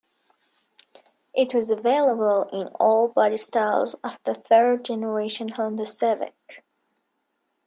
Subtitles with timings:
[1.31, 6.33] It was available in all bodystyles of the third generation Honda Civic.